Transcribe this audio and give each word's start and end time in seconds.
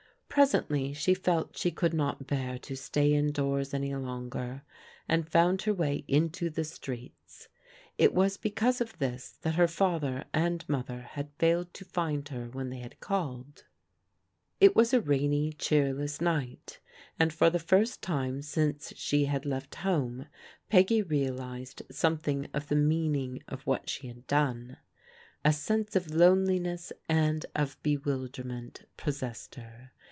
Presently 0.33 0.93
she 0.93 1.13
felt 1.13 1.57
she 1.57 1.71
could 1.71 1.93
not 1.93 2.25
bear 2.25 2.57
to 2.59 2.73
stay 2.77 3.13
indoors 3.13 3.73
any 3.73 3.93
longer, 3.93 4.63
and 5.05 5.27
found 5.27 5.63
her 5.63 5.73
way 5.73 6.05
into 6.07 6.49
the 6.49 6.63
streets. 6.63 7.49
It 7.97 8.13
was 8.13 8.37
be 8.37 8.49
cause 8.49 8.79
of 8.79 8.97
this 8.97 9.37
that 9.41 9.55
her 9.55 9.67
father 9.67 10.23
and 10.33 10.63
mother 10.69 11.01
had 11.01 11.33
failed 11.37 11.73
to 11.73 11.83
find 11.83 12.29
her 12.29 12.47
when 12.49 12.69
they 12.69 12.77
had 12.79 13.01
called. 13.01 13.65
It 14.61 14.73
was 14.73 14.93
a 14.93 15.01
rainy, 15.01 15.51
cheerless 15.51 16.21
night, 16.21 16.79
and 17.19 17.33
for 17.33 17.49
the 17.49 17.59
first 17.59 18.01
time 18.01 18.41
since 18.41 18.93
she 18.95 19.25
had 19.25 19.45
left 19.45 19.75
home, 19.83 20.27
Peggy 20.69 21.01
realized 21.01 21.81
something 21.91 22.47
of 22.53 22.69
the 22.69 22.75
meaning 22.77 23.43
of 23.49 23.63
what 23.67 23.89
she 23.89 24.07
had 24.07 24.27
done. 24.27 24.77
A 25.43 25.51
sense 25.51 25.93
of 25.97 26.09
loneliness 26.15 26.93
and 27.09 27.45
of 27.53 27.75
bewilderment 27.83 28.85
possessed 28.95 29.55
her. 29.55 29.91